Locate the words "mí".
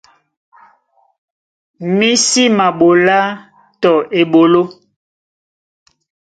1.97-2.09